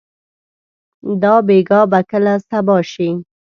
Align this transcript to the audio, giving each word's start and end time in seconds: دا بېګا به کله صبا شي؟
دا 1.21 1.33
بېګا 1.47 1.81
به 1.91 1.99
کله 2.09 2.33
صبا 2.47 2.77
شي؟ 2.91 3.09